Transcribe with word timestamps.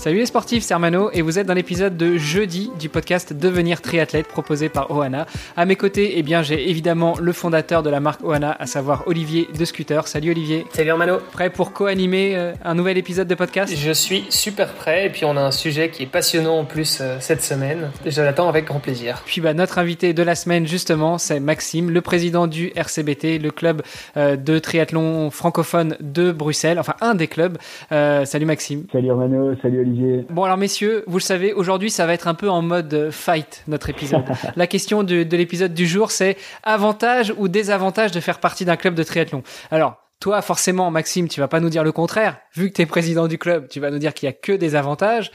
Salut 0.00 0.16
les 0.16 0.24
sportifs, 0.24 0.62
c'est 0.62 0.72
Armano 0.72 1.10
et 1.12 1.20
vous 1.20 1.38
êtes 1.38 1.46
dans 1.46 1.52
l'épisode 1.52 1.98
de 1.98 2.16
jeudi 2.16 2.70
du 2.80 2.88
podcast 2.88 3.34
Devenir 3.34 3.82
triathlète 3.82 4.28
proposé 4.28 4.70
par 4.70 4.90
Ohana. 4.90 5.26
À 5.58 5.66
mes 5.66 5.76
côtés, 5.76 6.14
eh 6.16 6.22
bien, 6.22 6.42
j'ai 6.42 6.70
évidemment 6.70 7.16
le 7.20 7.34
fondateur 7.34 7.82
de 7.82 7.90
la 7.90 8.00
marque 8.00 8.24
Ohana, 8.24 8.56
à 8.58 8.64
savoir 8.64 9.06
Olivier 9.06 9.46
de 9.58 9.62
Scooter. 9.62 10.08
Salut 10.08 10.30
Olivier. 10.30 10.64
Salut 10.72 10.88
Armano. 10.88 11.18
Prêt 11.32 11.50
pour 11.50 11.74
co-animer 11.74 12.34
euh, 12.34 12.54
un 12.64 12.74
nouvel 12.74 12.96
épisode 12.96 13.28
de 13.28 13.34
podcast? 13.34 13.74
Je 13.76 13.92
suis 13.92 14.24
super 14.30 14.72
prêt 14.72 15.04
et 15.04 15.10
puis 15.10 15.26
on 15.26 15.36
a 15.36 15.42
un 15.42 15.50
sujet 15.50 15.90
qui 15.90 16.04
est 16.04 16.10
passionnant 16.10 16.60
en 16.60 16.64
plus 16.64 17.00
euh, 17.02 17.18
cette 17.20 17.42
semaine. 17.42 17.90
Je 18.06 18.22
l'attends 18.22 18.48
avec 18.48 18.64
grand 18.64 18.80
plaisir. 18.80 19.20
Puis 19.26 19.42
bah, 19.42 19.52
notre 19.52 19.76
invité 19.76 20.14
de 20.14 20.22
la 20.22 20.34
semaine 20.34 20.66
justement, 20.66 21.18
c'est 21.18 21.40
Maxime, 21.40 21.90
le 21.90 22.00
président 22.00 22.46
du 22.46 22.72
RCBT, 22.74 23.38
le 23.38 23.50
club 23.50 23.82
euh, 24.16 24.36
de 24.36 24.58
triathlon 24.58 25.28
francophone 25.28 25.98
de 26.00 26.32
Bruxelles, 26.32 26.78
enfin 26.78 26.94
un 27.02 27.14
des 27.14 27.26
clubs. 27.26 27.58
salut 27.90 28.46
Maxime. 28.46 28.86
Salut 28.90 29.10
Armano, 29.10 29.54
salut 29.60 29.80
Olivier. 29.80 29.89
Bon 30.30 30.44
alors 30.44 30.56
messieurs, 30.56 31.04
vous 31.06 31.18
le 31.18 31.22
savez, 31.22 31.52
aujourd'hui 31.52 31.90
ça 31.90 32.06
va 32.06 32.14
être 32.14 32.28
un 32.28 32.34
peu 32.34 32.48
en 32.48 32.62
mode 32.62 33.10
fight 33.10 33.64
notre 33.68 33.90
épisode. 33.90 34.24
La 34.56 34.66
question 34.66 35.02
de, 35.02 35.22
de 35.22 35.36
l'épisode 35.36 35.74
du 35.74 35.86
jour 35.86 36.10
c'est 36.10 36.36
avantage 36.62 37.32
ou 37.36 37.48
désavantage 37.48 38.12
de 38.12 38.20
faire 38.20 38.40
partie 38.40 38.64
d'un 38.64 38.76
club 38.76 38.94
de 38.94 39.02
triathlon? 39.02 39.42
Alors 39.70 39.96
toi, 40.20 40.42
forcément, 40.42 40.90
Maxime, 40.90 41.28
tu 41.28 41.40
vas 41.40 41.48
pas 41.48 41.60
nous 41.60 41.70
dire 41.70 41.82
le 41.82 41.92
contraire. 41.92 42.36
Vu 42.54 42.68
que 42.68 42.74
tu 42.74 42.82
es 42.82 42.86
président 42.86 43.26
du 43.26 43.38
club, 43.38 43.68
tu 43.68 43.80
vas 43.80 43.90
nous 43.90 43.98
dire 43.98 44.12
qu'il 44.12 44.26
y 44.26 44.28
a 44.28 44.34
que 44.34 44.52
des 44.52 44.74
avantages. 44.74 45.30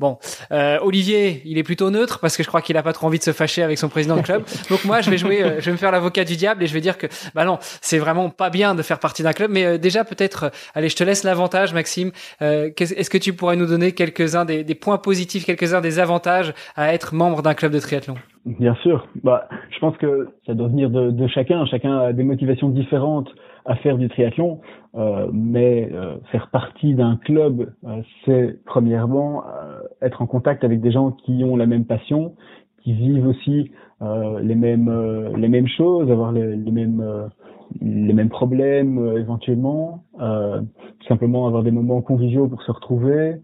Bon, 0.00 0.16
euh, 0.50 0.78
Olivier, 0.80 1.42
il 1.44 1.58
est 1.58 1.62
plutôt 1.62 1.90
neutre 1.90 2.20
parce 2.20 2.34
que 2.34 2.42
je 2.42 2.48
crois 2.48 2.62
qu'il 2.62 2.74
a 2.78 2.82
pas 2.82 2.94
trop 2.94 3.06
envie 3.06 3.18
de 3.18 3.22
se 3.22 3.32
fâcher 3.32 3.62
avec 3.62 3.76
son 3.76 3.90
président 3.90 4.16
de 4.16 4.22
club. 4.22 4.44
Donc 4.70 4.86
moi, 4.86 5.02
je 5.02 5.10
vais 5.10 5.18
jouer, 5.18 5.42
euh, 5.42 5.60
je 5.60 5.66
vais 5.66 5.72
me 5.72 5.76
faire 5.76 5.92
l'avocat 5.92 6.24
du 6.24 6.36
diable 6.36 6.62
et 6.62 6.66
je 6.66 6.72
vais 6.72 6.80
dire 6.80 6.96
que, 6.96 7.06
bah 7.34 7.44
non, 7.44 7.58
c'est 7.60 7.98
vraiment 7.98 8.30
pas 8.30 8.48
bien 8.48 8.74
de 8.74 8.80
faire 8.80 8.98
partie 8.98 9.22
d'un 9.22 9.34
club. 9.34 9.50
Mais 9.50 9.66
euh, 9.66 9.76
déjà, 9.76 10.04
peut-être, 10.04 10.44
euh, 10.44 10.48
allez, 10.74 10.88
je 10.88 10.96
te 10.96 11.04
laisse 11.04 11.22
l'avantage, 11.22 11.74
Maxime. 11.74 12.12
Euh, 12.40 12.70
Est-ce 12.78 13.10
que 13.10 13.18
tu 13.18 13.34
pourrais 13.34 13.56
nous 13.56 13.66
donner 13.66 13.92
quelques-uns 13.92 14.46
des, 14.46 14.64
des, 14.64 14.74
points 14.74 14.96
positifs, 14.96 15.44
quelques-uns 15.44 15.82
des 15.82 15.98
avantages 15.98 16.54
à 16.76 16.94
être 16.94 17.14
membre 17.14 17.42
d'un 17.42 17.52
club 17.52 17.72
de 17.72 17.78
triathlon? 17.78 18.14
Bien 18.46 18.74
sûr. 18.76 19.06
Bah, 19.22 19.48
je 19.70 19.78
pense 19.80 19.98
que 19.98 20.28
ça 20.46 20.54
doit 20.54 20.68
venir 20.68 20.88
de, 20.88 21.10
de 21.10 21.28
chacun. 21.28 21.66
Chacun 21.66 21.98
a 21.98 22.12
des 22.14 22.22
motivations 22.22 22.70
différentes 22.70 23.28
à 23.66 23.76
faire 23.76 23.98
du 23.98 24.08
triathlon, 24.08 24.60
euh, 24.94 25.28
mais 25.32 25.88
euh, 25.92 26.16
faire 26.32 26.48
partie 26.48 26.94
d'un 26.94 27.16
club, 27.16 27.72
euh, 27.84 28.02
c'est 28.24 28.58
premièrement 28.64 29.44
euh, 29.44 29.80
être 30.02 30.22
en 30.22 30.26
contact 30.26 30.64
avec 30.64 30.80
des 30.80 30.90
gens 30.90 31.12
qui 31.12 31.42
ont 31.44 31.56
la 31.56 31.66
même 31.66 31.84
passion, 31.84 32.34
qui 32.82 32.92
vivent 32.92 33.26
aussi 33.26 33.70
euh, 34.02 34.40
les 34.40 34.54
mêmes 34.54 34.90
les 35.36 35.48
mêmes 35.48 35.68
choses, 35.68 36.10
avoir 36.10 36.32
les, 36.32 36.56
mêmes 36.56 37.28
les 37.80 38.12
mêmes 38.12 38.30
problèmes 38.30 39.16
éventuellement, 39.16 40.04
simplement 41.06 41.46
avoir 41.46 41.62
des 41.62 41.70
moments 41.70 42.00
conviviaux 42.00 42.48
pour 42.48 42.62
se 42.62 42.72
retrouver. 42.72 43.36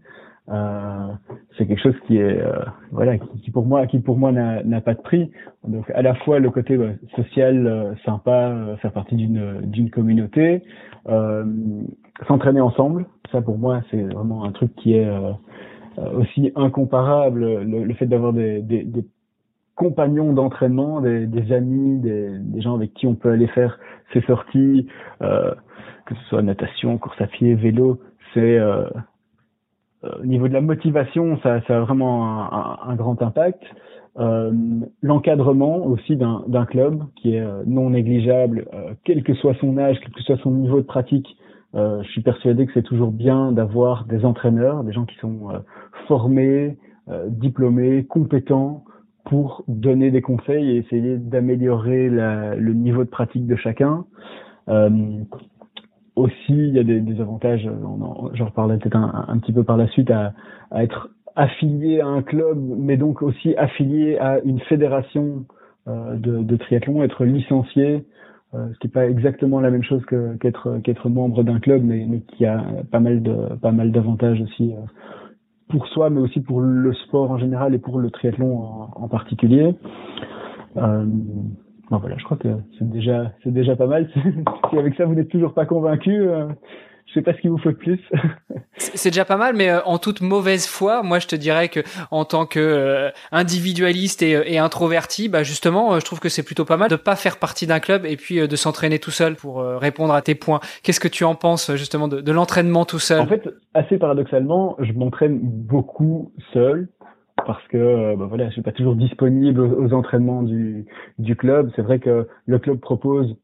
c'est 1.57 1.67
quelque 1.67 1.81
chose 1.81 1.95
qui 2.07 2.17
est 2.17 2.41
voilà 2.91 3.17
qui, 3.17 3.51
pour 3.51 3.65
moi 3.65 3.85
qui 3.85 3.99
pour 3.99 4.17
moi 4.17 4.31
n'a 4.31 4.81
pas 4.81 4.95
de 4.95 5.01
prix 5.01 5.29
donc 5.67 5.89
à 5.91 6.01
la 6.01 6.15
fois 6.15 6.39
le 6.39 6.49
côté 6.49 6.77
ouais, 6.77 6.97
social 7.15 7.95
sympa 8.05 8.77
faire 8.81 8.93
partie 8.93 9.15
d'une 9.15 9.61
d'une 9.61 9.91
communauté 9.91 10.63
euh, 11.09 11.45
s'entraîner 12.27 12.59
ensemble, 12.59 13.05
ça 13.31 13.41
pour 13.41 13.57
moi 13.57 13.81
c'est 13.89 14.01
vraiment 14.01 14.43
un 14.43 14.51
truc 14.51 14.75
qui 14.75 14.93
est 14.93 15.05
euh, 15.05 15.31
aussi 15.97 16.51
incomparable. 16.55 17.61
Le, 17.63 17.83
le 17.83 17.93
fait 17.93 18.05
d'avoir 18.05 18.33
des, 18.33 18.61
des, 18.61 18.83
des, 18.83 19.05
compagnons 19.77 20.33
d'entraînement, 20.33 21.01
des, 21.01 21.27
des, 21.27 21.53
amis, 21.53 21.99
des, 21.99 22.61
gens 22.61 22.75
avec 22.75 22.93
qui 22.95 23.07
on 23.07 23.13
peut 23.15 23.29
aller 23.29 23.47
faire 23.47 23.79
ses 24.11 24.21
sorties, 24.21 24.87
euh, 25.21 25.53
que 26.05 26.15
ce 26.15 26.23
soit 26.29 26.41
natation, 26.41 26.97
course 26.97 27.21
à 27.21 27.27
pied, 27.27 27.53
vélo, 27.53 27.99
c'est 28.33 28.57
euh, 30.03 30.09
au 30.21 30.25
niveau 30.25 30.47
de 30.47 30.53
la 30.53 30.61
motivation, 30.61 31.39
ça, 31.41 31.61
ça 31.67 31.77
a 31.77 31.79
vraiment 31.81 32.25
un, 32.25 32.89
un, 32.89 32.95
grand 32.95 33.21
impact. 33.21 33.63
Euh, 34.19 34.51
L'encadrement 35.01 35.85
aussi 35.85 36.15
d'un 36.15 36.65
club 36.65 37.03
qui 37.15 37.35
est 37.35 37.45
non 37.65 37.91
négligeable, 37.91 38.67
euh, 38.73 38.93
quel 39.03 39.23
que 39.23 39.35
soit 39.35 39.55
son 39.59 39.77
âge, 39.77 39.97
quel 40.01 40.11
que 40.11 40.21
soit 40.23 40.37
son 40.37 40.51
niveau 40.51 40.77
de 40.77 40.85
pratique. 40.85 41.37
Euh, 41.77 42.01
je 42.03 42.09
suis 42.09 42.21
persuadé 42.21 42.65
que 42.65 42.73
c'est 42.73 42.83
toujours 42.83 43.11
bien 43.11 43.51
d'avoir 43.51 44.05
des 44.05 44.25
entraîneurs, 44.25 44.83
des 44.83 44.93
gens 44.93 45.05
qui 45.05 45.15
sont 45.17 45.49
euh, 45.51 45.59
formés, 46.07 46.77
diplômés, 47.27 48.03
compétents 48.03 48.83
pour 49.23 49.63
donner 49.69 50.11
des 50.11 50.21
conseils 50.21 50.71
et 50.71 50.75
essayer 50.75 51.15
d'améliorer 51.17 52.09
le 52.09 52.73
niveau 52.73 53.05
de 53.05 53.09
pratique 53.09 53.47
de 53.47 53.55
chacun. 53.55 54.03
aussi, 56.17 56.33
il 56.49 56.73
y 56.73 56.79
a 56.79 56.83
des, 56.83 57.21
avantages, 57.21 57.69
j'en 58.33 58.45
reparlerai 58.45 58.79
peut-être 58.79 58.97
un, 58.97 59.37
petit 59.37 59.53
peu 59.53 59.63
par 59.63 59.77
la 59.77 59.87
suite, 59.87 60.11
à, 60.11 60.33
être 60.75 61.09
affilié 61.37 62.01
à 62.01 62.07
un 62.07 62.23
club, 62.23 62.57
mais 62.59 62.97
donc 62.97 63.21
aussi 63.21 63.55
affilié 63.55 64.17
à 64.17 64.39
une 64.43 64.59
fédération 64.61 65.45
euh, 65.87 66.17
de, 66.17 66.57
triathlon, 66.57 67.01
être 67.03 67.23
licencié, 67.23 68.03
euh, 68.53 68.71
ce 68.73 68.79
qui 68.79 68.87
n'est 68.87 68.91
pas 68.91 69.07
exactement 69.07 69.59
la 69.59 69.69
même 69.69 69.83
chose 69.83 70.03
qu'être 70.39 70.79
qu'être 70.83 71.09
membre 71.09 71.43
d'un 71.43 71.59
club, 71.59 71.83
mais, 71.83 72.05
mais, 72.07 72.21
qui 72.21 72.45
a 72.45 72.63
pas 72.91 72.99
mal 72.99 73.21
de 73.21 73.35
pas 73.61 73.71
mal 73.71 73.91
d'avantages 73.91 74.41
aussi 74.41 74.73
euh, 74.73 74.85
pour 75.69 75.87
soi, 75.87 76.09
mais 76.09 76.21
aussi 76.21 76.39
pour 76.39 76.61
le 76.61 76.93
sport 76.93 77.31
en 77.31 77.37
général 77.37 77.75
et 77.75 77.79
pour 77.79 77.99
le 77.99 78.09
triathlon 78.09 78.57
en, 78.57 78.89
en 78.95 79.07
particulier. 79.09 79.75
Euh, 80.77 81.05
bon 81.89 81.97
voilà, 81.97 82.17
je 82.17 82.23
crois 82.23 82.37
que 82.37 82.47
c'est 82.77 82.89
déjà 82.89 83.33
c'est 83.43 83.53
déjà 83.53 83.75
pas 83.75 83.87
mal. 83.87 84.09
si 84.69 84.77
avec 84.77 84.95
ça 84.95 85.05
vous 85.05 85.15
n'êtes 85.15 85.29
toujours 85.29 85.53
pas 85.53 85.65
convaincu, 85.65 86.13
euh, 86.15 86.47
je 87.07 87.13
sais 87.13 87.21
pas 87.21 87.33
ce 87.33 87.39
qu'il 87.39 87.49
vous 87.49 87.57
faut 87.57 87.71
de 87.71 87.77
plus. 87.77 87.99
c'est 88.77 89.09
déjà 89.09 89.25
pas 89.25 89.37
mal, 89.37 89.55
mais 89.55 89.69
euh, 89.69 89.81
en 89.85 89.97
toute 89.97 90.21
mauvaise 90.21 90.67
foi, 90.67 91.03
moi 91.03 91.19
je 91.19 91.27
te 91.27 91.35
dirais 91.35 91.69
que 91.69 91.79
en 92.11 92.25
tant 92.25 92.45
que 92.45 92.59
euh, 92.59 93.09
individualiste 93.31 94.21
et, 94.21 94.31
et, 94.45 94.59
introverti, 94.59 95.29
bah 95.29 95.43
justement, 95.43 95.93
euh, 95.93 95.99
je 95.99 96.05
trouve 96.05 96.19
que 96.19 96.29
c'est 96.29 96.43
plutôt 96.43 96.65
pas 96.65 96.77
mal 96.77 96.89
de 96.89 96.95
pas 96.95 97.15
faire 97.15 97.37
partie 97.37 97.65
d'un 97.65 97.79
club 97.79 98.05
et 98.05 98.17
puis 98.17 98.45
de 98.45 98.55
s'entraîner 98.55 98.99
tout 98.99 99.11
seul 99.11 99.35
pour 99.35 99.61
répondre 99.61 100.13
à 100.13 100.21
tes 100.21 100.35
points. 100.35 100.59
Qu'est-ce 100.83 100.99
que 100.99 101.07
tu 101.07 101.23
en 101.23 101.35
penses 101.35 101.73
justement 101.75 102.07
de, 102.07 102.19
de 102.21 102.31
l'entraînement 102.31 102.85
tout 102.85 102.99
seul? 102.99 103.21
En 103.21 103.27
fait, 103.27 103.49
assez 103.73 103.97
paradoxalement, 103.97 104.75
je 104.79 104.91
m'entraîne 104.93 105.39
beaucoup 105.41 106.31
seul 106.53 106.89
parce 107.45 107.65
que 107.67 108.15
bah 108.15 108.25
voilà, 108.27 108.47
je 108.47 108.53
suis 108.53 108.61
pas 108.61 108.71
toujours 108.71 108.95
disponible 108.95 109.61
aux, 109.61 109.85
aux 109.85 109.93
entraînements 109.93 110.43
du, 110.43 110.85
du 111.19 111.35
club. 111.35 111.71
C'est 111.75 111.81
vrai 111.81 111.99
que 111.99 112.27
le 112.45 112.59
club 112.59 112.79
propose 112.79 113.35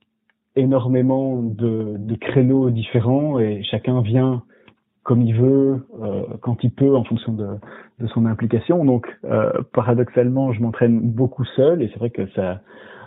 énormément 0.55 1.41
de, 1.41 1.95
de, 1.97 2.15
créneaux 2.15 2.69
différents 2.69 3.39
et 3.39 3.63
chacun 3.63 4.01
vient 4.01 4.43
comme 5.03 5.21
il 5.21 5.35
veut, 5.35 5.85
euh, 6.01 6.23
quand 6.41 6.63
il 6.63 6.71
peut, 6.71 6.95
en 6.95 7.03
fonction 7.03 7.33
de, 7.33 7.47
de 7.99 8.07
son 8.07 8.25
implication. 8.25 8.85
Donc, 8.85 9.07
euh, 9.25 9.51
paradoxalement, 9.73 10.53
je 10.53 10.61
m'entraîne 10.61 11.01
beaucoup 11.01 11.43
seul 11.57 11.81
et 11.81 11.89
c'est 11.89 11.99
vrai 11.99 12.09
que 12.09 12.25
ça, 12.29 12.61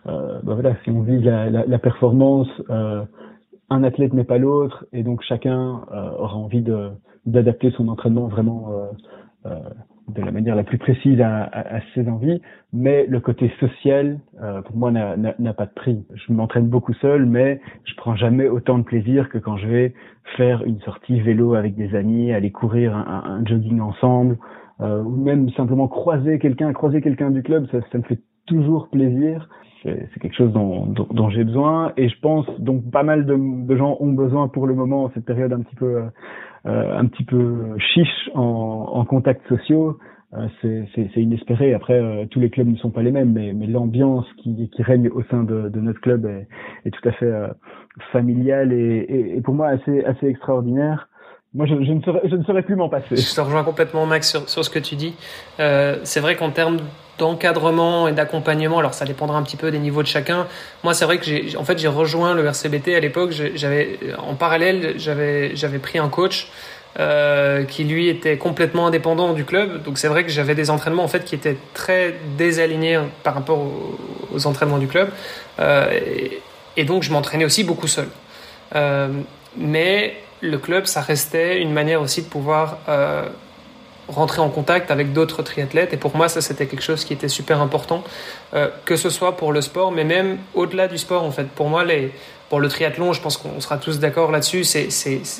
euh, 0.07 0.41
ben 0.43 0.55
voilà, 0.55 0.77
si 0.85 0.91
on 0.91 1.01
vise 1.01 1.25
la, 1.25 1.49
la, 1.49 1.65
la 1.65 1.79
performance, 1.79 2.49
euh, 2.69 3.03
un 3.71 3.83
athlète 3.83 4.13
n'est 4.13 4.25
pas 4.25 4.39
l'autre 4.39 4.85
et 4.93 5.03
donc 5.03 5.23
chacun 5.23 5.83
euh, 5.91 6.11
aura 6.19 6.37
envie 6.37 6.63
d'adapter 7.25 7.71
son 7.71 7.89
entraînement 7.89 8.29
vraiment 8.29 8.71
de 10.09 10.23
la 10.23 10.31
manière 10.31 10.55
la 10.55 10.65
plus 10.65 10.79
précise 10.79 11.21
à, 11.21 11.43
à, 11.43 11.77
à, 11.77 11.81
ses 11.95 12.09
envies, 12.09 12.41
mais 12.73 13.07
le 13.07 13.21
côté 13.21 13.51
social, 13.61 14.21
euh, 14.43 14.63
pour 14.63 14.77
moi, 14.77 14.91
n'a 14.91 15.53
pas 15.55 15.67
de 15.67 15.73
prix. 15.75 16.05
Je 16.15 16.33
m'entraîne 16.33 16.69
beaucoup 16.69 16.95
seul, 16.95 17.27
mais 17.27 17.61
je 17.85 17.95
prends 17.97 18.17
jamais 18.17 18.49
autant 18.49 18.79
de 18.79 18.85
plaisir 18.85 19.29
que 19.29 19.39
quand 19.39 19.57
je 19.57 19.67
vais 19.67 19.95
faire 20.37 20.63
une 20.65 20.81
sortie 20.81 21.21
vélo 21.21 21.55
avec 21.55 21.75
des 21.75 21.95
amis, 21.95 22.33
aller 22.33 22.51
courir 22.51 22.97
un, 22.97 23.25
un 23.27 23.45
jogging 23.45 23.81
ensemble, 23.81 24.39
euh, 24.81 25.03
ou 25.03 25.17
même 25.17 25.49
simplement 25.51 25.89
croiser 25.89 26.39
quelqu'un, 26.39 26.73
croiser 26.73 27.01
quelqu'un 27.01 27.31
du 27.31 27.43
club, 27.43 27.67
ça, 27.73 27.79
ça 27.91 27.99
me 27.99 28.03
fait 28.03 28.21
toujours 28.47 28.89
plaisir. 28.89 29.49
C'est 29.83 30.19
quelque 30.21 30.35
chose 30.35 30.53
dont, 30.53 30.87
dont, 30.87 31.07
dont 31.13 31.31
j'ai 31.31 31.45
besoin 31.45 31.93
et 31.97 32.09
je 32.09 32.19
pense 32.19 32.45
donc 32.59 32.91
pas 32.91 33.05
mal 33.05 33.25
de, 33.25 33.37
de, 33.37 33.77
gens 33.77 33.97
ont 34.01 34.13
besoin 34.13 34.49
pour 34.49 34.67
le 34.67 34.75
moment 34.75 35.13
cette 35.15 35.25
période 35.25 35.53
un 35.53 35.61
petit 35.61 35.77
peu 35.77 35.99
euh, 35.99 36.07
un 36.67 37.07
petit 37.07 37.25
peu 37.25 37.77
chiche 37.79 38.31
en, 38.35 39.05
contacts 39.05 39.47
sociaux. 39.49 39.99
Euh, 40.35 40.49
c'est 40.95 41.23
inespéré. 41.23 41.73
Après, 41.73 41.95
euh, 41.95 42.27
tous 42.31 42.41
les 42.41 42.51
clubs 42.51 42.69
ne 42.69 42.77
sont 42.77 42.91
pas 42.91 43.03
les 43.03 43.13
mêmes, 43.13 43.33
mais, 43.33 43.67
l'ambiance 43.67 44.27
qui, 44.43 44.69
règne 44.79 45.09
au 45.09 45.23
sein 45.31 45.45
de, 45.45 45.71
notre 45.77 46.01
club 46.01 46.27
est, 46.85 46.91
tout 46.91 47.09
à 47.09 47.13
fait 47.13 47.27
euh, 47.27 47.49
familiale 48.13 48.73
et, 48.73 49.41
pour 49.45 49.55
moi 49.55 49.69
assez, 49.69 50.27
extraordinaire. 50.27 51.09
Moi, 51.55 51.67
je, 51.67 51.75
ne 51.75 52.43
saurais, 52.43 52.63
plus 52.63 52.77
m'en 52.77 52.89
passer. 52.89 53.17
Je 53.17 53.35
te 53.35 53.41
rejoins 53.41 53.65
complètement, 53.65 54.05
Max, 54.05 54.31
sur, 54.47 54.65
ce 54.65 54.69
que 54.69 54.79
tu 54.79 54.95
dis. 54.95 55.15
Euh, 55.59 55.97
c'est 56.03 56.21
vrai 56.21 56.37
qu'en 56.37 56.51
termes 56.51 56.79
d'encadrement 57.19 58.09
et 58.09 58.13
d'accompagnement. 58.13 58.79
Alors 58.79 58.95
ça 58.95 59.05
dépendra 59.05 59.39
un 59.39 59.43
petit 59.43 59.57
peu 59.57 59.71
des 59.71 59.79
niveaux 59.79 60.03
de 60.03 60.09
chacun. 60.09 60.47
Moi, 60.85 60.95
c'est 60.95 61.05
vrai 61.05 61.19
que 61.19 61.25
j'ai, 61.25 61.57
en 61.57 61.65
fait, 61.65 61.79
j'ai 61.79 61.89
rejoint 61.89 62.35
le 62.35 62.45
RCBT 62.47 62.89
à 62.95 63.01
l'époque. 63.01 63.33
J'avais, 63.55 63.99
en 64.19 64.35
parallèle, 64.35 64.95
j'avais, 64.97 65.55
j'avais 65.57 65.79
pris 65.79 65.99
un 65.99 66.09
coach 66.09 66.51
euh, 66.99 67.65
qui 67.65 67.85
lui 67.85 68.09
était 68.09 68.39
complètement 68.39 68.87
indépendant 68.87 69.35
du 69.35 69.45
club. 69.45 69.83
Donc 69.83 69.99
c'est 69.99 70.09
vrai 70.09 70.25
que 70.25 70.31
j'avais 70.31 70.55
des 70.55 70.71
entraînements 70.71 71.05
en 71.05 71.09
fait 71.09 71.27
qui 71.27 71.35
étaient 71.35 71.59
très 71.75 72.15
désalignés 72.39 72.99
par 73.23 73.35
rapport 73.35 73.67
aux, 74.33 74.47
entraînements 74.47 74.79
du 74.79 74.87
club. 74.87 75.11
Euh, 75.59 75.91
et, 76.75 76.85
donc 76.85 77.03
je 77.03 77.13
m'entraînais 77.13 77.45
aussi 77.45 77.65
beaucoup 77.65 77.87
seul. 77.87 78.09
Euh, 78.75 79.09
mais 79.59 80.17
le 80.41 80.57
club, 80.57 80.87
ça 80.87 81.03
restait 81.03 81.61
une 81.61 81.73
manière 81.73 82.01
aussi 82.01 82.23
de 82.23 82.29
pouvoir 82.29 82.79
rentrer 84.09 84.41
en 84.41 84.49
contact 84.49 84.91
avec 84.91 85.13
d'autres 85.13 85.43
triathlètes. 85.43 85.93
Et 85.93 85.97
pour 85.97 86.17
moi, 86.17 86.29
ça, 86.29 86.41
c'était 86.41 86.67
quelque 86.67 86.83
chose 86.83 87.05
qui 87.05 87.13
était 87.13 87.29
super 87.29 87.61
important, 87.61 88.05
euh, 88.55 88.69
que 88.85 88.97
ce 88.97 89.11
soit 89.11 89.37
pour 89.37 89.53
le 89.53 89.61
sport, 89.61 89.93
mais 89.93 90.05
même 90.05 90.39
au-delà 90.55 90.89
du 90.89 90.99
sport, 90.99 91.25
en 91.25 91.31
fait. 91.31 91.49
Pour 91.49 91.69
moi, 91.69 91.85
les, 91.85 92.13
pour 92.49 92.61
le 92.61 92.69
triathlon, 92.69 93.13
je 93.13 93.21
pense 93.21 93.37
qu'on 93.37 93.61
sera 93.61 93.79
tous 93.79 93.99
d'accord 93.99 94.31
là-dessus. 94.31 94.65
C'est, 94.65 94.89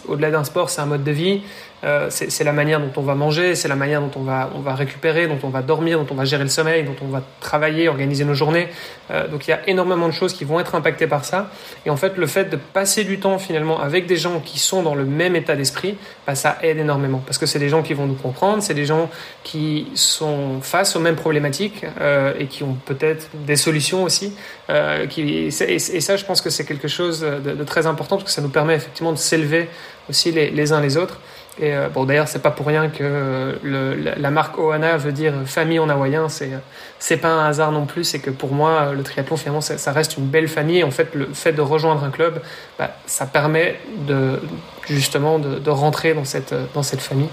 au-delà 0.09 0.31
d'un 0.31 0.45
sport, 0.45 0.71
c'est 0.71 0.81
un 0.81 0.87
mode 0.87 1.05
de 1.05 1.13
vie. 1.13 1.43
Euh, 1.85 2.07
c'est 2.11 2.45
la 2.45 2.53
manière 2.53 2.81
dont 2.81 2.93
on 2.97 3.03
va 3.03 3.15
manger, 3.15 3.55
c'est 3.55 3.69
la 3.69 3.77
manière 3.77 4.01
dont 4.01 4.11
on 4.17 4.23
va, 4.23 4.51
on 4.55 4.61
va 4.61 4.75
récupérer, 4.75 5.27
dont 5.27 5.39
on 5.43 5.51
va 5.51 5.61
dormir, 5.61 5.99
dont 5.99 6.07
on 6.11 6.15
va 6.15 6.25
gérer 6.25 6.43
le 6.43 6.49
sommeil, 6.49 6.85
dont 6.85 6.97
on 7.03 7.09
va 7.09 7.23
travailler, 7.41 7.89
organiser 7.89 8.25
nos 8.25 8.35
journées. 8.35 8.69
Euh, 9.11 9.29
donc 9.29 9.47
il 9.47 9.51
y 9.51 9.53
a 9.53 9.69
énormément 9.69 10.09
de 10.09 10.13
choses 10.13 10.33
qui 10.33 10.45
vont 10.45 10.59
être 10.59 10.75
impactées 10.75 11.07
par 11.07 11.25
ça. 11.25 11.51
Et 11.85 11.91
en 11.91 11.97
fait, 11.97 12.17
le 12.17 12.27
fait 12.27 12.47
de 12.47 12.57
passer 12.57 13.05
du 13.05 13.21
temps 13.21 13.39
finalement 13.39 13.79
avec 13.79 14.07
des 14.07 14.17
gens 14.17 14.41
qui 14.41 14.59
sont 14.59 14.83
dans 14.83 14.95
le 14.95 15.05
même 15.05 15.37
état 15.37 15.55
d'esprit, 15.55 15.99
bah, 16.27 16.35
ça 16.35 16.57
aide 16.63 16.79
énormément. 16.79 17.23
Parce 17.25 17.37
que 17.37 17.47
c'est 17.47 17.59
des 17.59 17.69
gens 17.69 17.83
qui 17.83 17.93
vont 17.93 18.07
nous 18.07 18.15
comprendre, 18.15 18.63
c'est 18.63 18.75
des 18.75 18.87
gens 18.87 19.11
qui 19.45 19.89
sont 19.95 20.61
face 20.63 20.97
aux 20.97 21.01
mêmes 21.01 21.17
problématiques 21.17 21.85
euh, 22.01 22.33
et 22.39 22.47
qui 22.47 22.63
ont 22.63 22.77
peut-être 22.87 23.29
des 23.35 23.57
solutions 23.57 24.03
aussi. 24.03 24.33
Et, 24.69 25.51
ça, 25.51 26.17
je 26.17 26.25
pense 26.25 26.41
que 26.41 26.51
c'est 26.51 26.65
quelque 26.65 26.89
chose 26.89 27.21
de, 27.21 27.65
très 27.65 27.87
important 27.87 28.17
parce 28.17 28.25
que 28.25 28.35
ça 28.35 28.43
nous 28.43 28.49
permet 28.49 28.75
effectivement 28.75 29.13
de 29.13 29.19
s'élever 29.19 29.69
aussi 30.09 30.33
les 30.33 30.73
uns 30.73 30.81
les 30.81 30.97
autres. 30.97 31.21
Et 31.59 31.75
euh, 31.75 31.89
bon, 31.89 32.05
d'ailleurs, 32.05 32.29
c'est 32.29 32.43
pas 32.43 32.51
pour 32.51 32.67
rien 32.67 32.89
que 32.89 33.59
le, 33.63 33.95
la, 33.95 34.31
marque 34.31 34.59
Ohana 34.59 34.97
veut 34.99 35.13
dire 35.13 35.33
famille 35.47 35.79
en 35.79 35.89
hawaïen. 35.89 36.29
C'est 36.29 36.51
c'est 36.99 37.17
pas 37.17 37.29
un 37.29 37.47
hasard 37.47 37.73
non 37.73 37.87
plus. 37.87 38.05
C'est 38.05 38.19
que 38.19 38.31
pour 38.31 38.53
moi, 38.53 38.93
le 38.93 39.03
triathlon 39.03 39.37
finalement, 39.37 39.61
ça, 39.61 39.79
ça, 39.79 39.93
reste 39.93 40.19
une 40.19 40.27
belle 40.27 40.49
famille. 40.49 40.85
En 40.85 40.91
fait, 40.91 41.15
le 41.15 41.29
fait 41.33 41.53
de 41.53 41.63
rejoindre 41.63 42.05
un 42.05 42.11
club, 42.11 42.43
bah, 42.79 42.91
ça 43.07 43.27
permet 43.27 43.81
de 44.07 44.39
justement 44.89 45.39
de, 45.39 45.59
de, 45.59 45.71
rentrer 45.71 46.15
dans 46.15 46.25
cette 46.25 46.55
dans 46.75 46.83
cette 46.83 47.01
famille. 47.01 47.29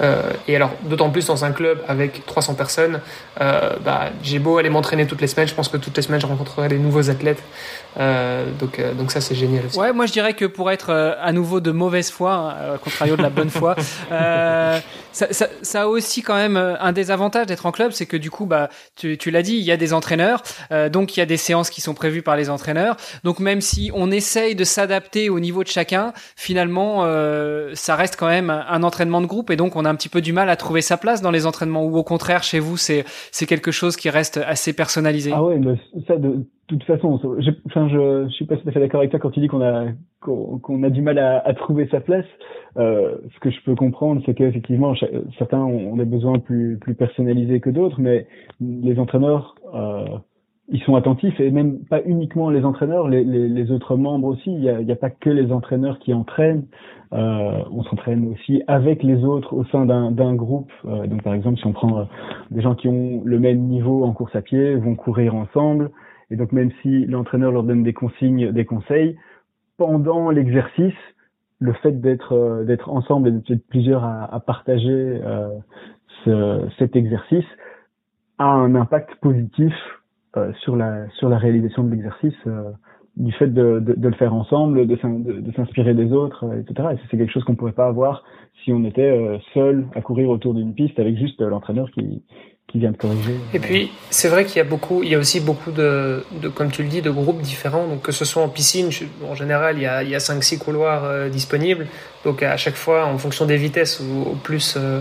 Euh, 0.00 0.30
et 0.48 0.56
alors, 0.56 0.70
d'autant 0.82 1.10
plus 1.10 1.26
dans 1.26 1.44
un 1.44 1.52
club 1.52 1.82
avec 1.88 2.26
300 2.26 2.54
personnes, 2.54 3.00
euh, 3.40 3.76
bah, 3.84 4.10
j'ai 4.22 4.38
beau 4.38 4.58
aller 4.58 4.70
m'entraîner 4.70 5.06
toutes 5.06 5.20
les 5.20 5.26
semaines, 5.26 5.48
je 5.48 5.54
pense 5.54 5.68
que 5.68 5.76
toutes 5.76 5.96
les 5.96 6.02
semaines, 6.02 6.20
je 6.20 6.26
rencontrerai 6.26 6.68
des 6.68 6.78
nouveaux 6.78 7.10
athlètes. 7.10 7.42
Euh, 7.98 8.50
donc 8.58 8.78
euh, 8.78 8.92
donc 8.92 9.10
ça, 9.10 9.20
c'est 9.20 9.34
génial. 9.34 9.66
Aussi. 9.66 9.78
Ouais, 9.78 9.92
moi 9.92 10.06
je 10.06 10.12
dirais 10.12 10.34
que 10.34 10.44
pour 10.44 10.70
être 10.70 10.90
euh, 10.90 11.14
à 11.20 11.32
nouveau 11.32 11.60
de 11.60 11.70
mauvaise 11.70 12.10
foi, 12.10 12.32
hein, 12.32 12.78
contrario 12.82 13.16
de 13.16 13.22
la 13.22 13.30
bonne 13.30 13.50
foi. 13.50 13.74
Euh, 14.12 14.78
ça, 15.16 15.32
ça, 15.32 15.48
ça, 15.62 15.82
a 15.82 15.86
aussi 15.86 16.20
quand 16.20 16.34
même 16.34 16.58
euh, 16.58 16.74
un 16.78 16.92
désavantage 16.92 17.46
d'être 17.46 17.64
en 17.64 17.72
club, 17.72 17.92
c'est 17.92 18.04
que 18.04 18.18
du 18.18 18.30
coup, 18.30 18.44
bah, 18.44 18.68
tu, 18.96 19.16
tu 19.16 19.30
l'as 19.30 19.40
dit, 19.40 19.54
il 19.54 19.64
y 19.64 19.72
a 19.72 19.78
des 19.78 19.94
entraîneurs, 19.94 20.42
euh, 20.72 20.90
donc 20.90 21.16
il 21.16 21.20
y 21.20 21.22
a 21.22 21.26
des 21.26 21.38
séances 21.38 21.70
qui 21.70 21.80
sont 21.80 21.94
prévues 21.94 22.20
par 22.20 22.36
les 22.36 22.50
entraîneurs. 22.50 22.96
Donc 23.24 23.38
même 23.38 23.62
si 23.62 23.90
on 23.94 24.10
essaye 24.10 24.54
de 24.54 24.64
s'adapter 24.64 25.30
au 25.30 25.40
niveau 25.40 25.62
de 25.62 25.68
chacun, 25.68 26.12
euh, 27.04 27.70
ça 27.74 27.96
reste 27.96 28.16
quand 28.16 28.28
même 28.28 28.50
un 28.50 28.82
entraînement 28.82 29.20
de 29.20 29.26
groupe 29.26 29.50
et 29.50 29.56
donc 29.56 29.76
on 29.76 29.84
a 29.84 29.90
un 29.90 29.94
petit 29.94 30.08
peu 30.08 30.20
du 30.20 30.32
mal 30.32 30.48
à 30.48 30.56
trouver 30.56 30.80
sa 30.80 30.96
place 30.96 31.22
dans 31.22 31.30
les 31.30 31.46
entraînements. 31.46 31.84
Ou 31.84 31.96
au 31.96 32.04
contraire, 32.04 32.42
chez 32.42 32.58
vous, 32.58 32.76
c'est 32.76 33.04
c'est 33.30 33.46
quelque 33.46 33.70
chose 33.70 33.96
qui 33.96 34.10
reste 34.10 34.38
assez 34.38 34.72
personnalisé. 34.72 35.30
Ah 35.34 35.42
ouais, 35.42 35.58
mais 35.58 35.74
ça 36.06 36.16
de 36.16 36.44
toute 36.66 36.82
façon, 36.84 37.20
je, 37.38 37.50
enfin, 37.66 37.88
je, 37.88 38.26
je 38.28 38.32
suis 38.32 38.44
pas 38.44 38.56
tout 38.56 38.68
à 38.68 38.72
fait 38.72 38.80
d'accord 38.80 39.00
avec 39.00 39.10
toi 39.10 39.20
quand 39.20 39.30
tu 39.30 39.40
dis 39.40 39.48
qu'on 39.48 39.62
a 39.62 39.86
qu'on 40.20 40.82
a 40.82 40.90
du 40.90 41.02
mal 41.02 41.18
à, 41.18 41.38
à 41.46 41.54
trouver 41.54 41.86
sa 41.90 42.00
place. 42.00 42.24
Euh, 42.76 43.16
ce 43.34 43.40
que 43.40 43.50
je 43.50 43.56
peux 43.64 43.74
comprendre, 43.74 44.20
c'est 44.26 44.34
qu'effectivement, 44.34 44.94
certains 45.38 45.60
ont 45.60 45.96
des 45.96 46.04
besoins 46.04 46.38
plus, 46.38 46.78
plus 46.78 46.94
personnalisés 46.94 47.60
que 47.60 47.70
d'autres, 47.70 48.00
mais 48.00 48.26
les 48.60 48.98
entraîneurs, 48.98 49.54
euh, 49.74 50.04
ils 50.68 50.82
sont 50.82 50.96
attentifs 50.96 51.38
et 51.38 51.50
même 51.50 51.78
pas 51.84 52.00
uniquement 52.04 52.50
les 52.50 52.64
entraîneurs, 52.64 53.08
les, 53.08 53.22
les, 53.22 53.48
les 53.48 53.70
autres 53.70 53.96
membres 53.96 54.28
aussi. 54.28 54.52
Il 54.52 54.60
n'y 54.60 54.68
a, 54.68 54.78
a, 54.78 54.96
pas 54.96 55.10
que 55.10 55.30
les 55.30 55.52
entraîneurs 55.52 55.98
qui 56.00 56.12
entraînent. 56.12 56.66
Euh, 57.12 57.62
on 57.70 57.84
s'entraîne 57.84 58.32
aussi 58.32 58.62
avec 58.66 59.04
les 59.04 59.24
autres 59.24 59.54
au 59.54 59.64
sein 59.66 59.86
d'un 59.86 60.34
groupe. 60.34 60.72
Euh, 60.84 61.06
donc 61.06 61.22
par 61.22 61.34
exemple, 61.34 61.58
si 61.58 61.66
on 61.66 61.72
prend 61.72 62.00
euh, 62.00 62.04
des 62.50 62.62
gens 62.62 62.74
qui 62.74 62.88
ont 62.88 63.22
le 63.24 63.38
même 63.38 63.60
niveau 63.60 64.04
en 64.04 64.12
course 64.12 64.34
à 64.34 64.42
pied, 64.42 64.74
vont 64.74 64.96
courir 64.96 65.36
ensemble. 65.36 65.90
Et 66.30 66.36
donc 66.36 66.50
même 66.50 66.72
si 66.82 67.06
l'entraîneur 67.06 67.52
leur 67.52 67.62
donne 67.62 67.84
des 67.84 67.92
consignes, 67.92 68.50
des 68.50 68.64
conseils, 68.64 69.16
pendant 69.76 70.30
l'exercice, 70.30 70.94
le 71.60 71.72
fait 71.74 72.00
d'être 72.00 72.32
euh, 72.32 72.64
d'être 72.64 72.90
ensemble 72.90 73.28
et 73.28 73.32
d'être 73.32 73.66
plusieurs 73.68 74.04
à, 74.04 74.24
à 74.34 74.40
partager 74.40 75.20
euh, 75.24 75.48
ce, 76.24 76.68
cet 76.78 76.96
exercice 76.96 77.46
a 78.38 78.46
un 78.46 78.74
impact 78.74 79.14
positif 79.16 79.72
sur 80.60 80.76
la 80.76 81.08
sur 81.18 81.28
la 81.28 81.38
réalisation 81.38 81.82
de 81.84 81.90
l'exercice 81.90 82.34
euh, 82.46 82.70
du 83.16 83.32
fait 83.32 83.46
de, 83.46 83.80
de, 83.80 83.94
de, 83.94 84.08
le 84.08 84.14
faire 84.14 84.34
ensemble, 84.34 84.86
de, 84.86 84.94
de 84.94 85.52
s'inspirer 85.52 85.94
des 85.94 86.12
autres, 86.12 86.44
etc. 86.60 86.88
Et 86.92 86.96
c'est 87.10 87.16
quelque 87.16 87.32
chose 87.32 87.44
qu'on 87.44 87.54
pourrait 87.54 87.72
pas 87.72 87.86
avoir 87.86 88.24
si 88.62 88.72
on 88.74 88.84
était 88.84 89.40
seul 89.54 89.86
à 89.94 90.02
courir 90.02 90.28
autour 90.28 90.52
d'une 90.52 90.74
piste 90.74 90.98
avec 90.98 91.16
juste 91.16 91.40
l'entraîneur 91.40 91.90
qui 91.92 92.22
qui 92.68 92.78
vient 92.78 92.90
de 92.90 92.96
corriger. 92.96 93.34
Et 93.54 93.60
puis, 93.60 93.90
c'est 94.10 94.28
vrai 94.28 94.44
qu'il 94.44 94.56
y 94.56 94.60
a 94.60 94.64
beaucoup, 94.64 95.02
il 95.02 95.08
y 95.08 95.14
a 95.14 95.18
aussi 95.18 95.40
beaucoup 95.40 95.70
de, 95.70 96.24
de, 96.42 96.48
comme 96.48 96.70
tu 96.70 96.82
le 96.82 96.88
dis, 96.88 97.00
de 97.00 97.10
groupes 97.10 97.40
différents. 97.40 97.86
Donc, 97.86 98.02
que 98.02 98.12
ce 98.12 98.24
soit 98.24 98.42
en 98.42 98.48
piscine, 98.48 98.90
en 99.24 99.34
général, 99.34 99.76
il 99.76 99.82
y 99.82 99.86
a, 99.86 100.02
il 100.02 100.10
y 100.10 100.14
a 100.14 100.18
5-6 100.18 100.58
couloirs 100.58 101.04
euh, 101.04 101.28
disponibles. 101.28 101.86
Donc, 102.24 102.42
à 102.42 102.56
chaque 102.56 102.74
fois, 102.74 103.06
en 103.06 103.18
fonction 103.18 103.46
des 103.46 103.56
vitesses, 103.56 104.00
au 104.00 104.34
plus, 104.34 104.76
euh, 104.76 105.00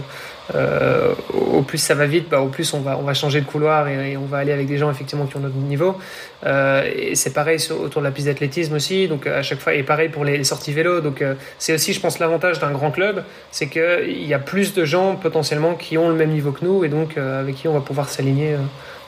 euh, 0.53 1.15
au 1.33 1.63
plus 1.63 1.79
ça 1.79 1.95
va 1.95 2.05
vite, 2.05 2.29
bah, 2.29 2.39
au 2.39 2.47
plus 2.47 2.73
on 2.73 2.81
va, 2.81 2.97
on 2.97 3.03
va 3.03 3.13
changer 3.13 3.41
de 3.41 3.45
couloir 3.45 3.87
et, 3.87 4.11
et, 4.11 4.17
on 4.17 4.25
va 4.25 4.37
aller 4.37 4.51
avec 4.51 4.67
des 4.67 4.77
gens 4.77 4.91
effectivement 4.91 5.25
qui 5.25 5.37
ont 5.37 5.39
notre 5.39 5.55
niveau. 5.55 5.97
Euh, 6.45 6.89
et 6.95 7.15
c'est 7.15 7.33
pareil 7.33 7.59
sur, 7.59 7.81
autour 7.81 8.01
de 8.01 8.07
la 8.07 8.11
piste 8.11 8.27
d'athlétisme 8.27 8.75
aussi. 8.75 9.07
Donc 9.07 9.27
à 9.27 9.41
chaque 9.41 9.59
fois, 9.59 9.73
et 9.73 9.83
pareil 9.83 10.09
pour 10.09 10.25
les, 10.25 10.37
les 10.37 10.43
sorties 10.43 10.73
vélo. 10.73 11.01
Donc 11.01 11.21
euh, 11.21 11.35
c'est 11.57 11.73
aussi, 11.73 11.93
je 11.93 11.99
pense, 11.99 12.19
l'avantage 12.19 12.59
d'un 12.59 12.71
grand 12.71 12.91
club, 12.91 13.23
c'est 13.51 13.67
qu'il 13.67 14.27
y 14.27 14.33
a 14.33 14.39
plus 14.39 14.73
de 14.73 14.85
gens 14.85 15.15
potentiellement 15.15 15.75
qui 15.75 15.97
ont 15.97 16.09
le 16.09 16.15
même 16.15 16.31
niveau 16.31 16.51
que 16.51 16.63
nous 16.63 16.83
et 16.83 16.89
donc 16.89 17.17
euh, 17.17 17.41
avec 17.41 17.55
qui 17.55 17.67
on 17.67 17.73
va 17.73 17.81
pouvoir 17.81 18.09
s'aligner. 18.09 18.57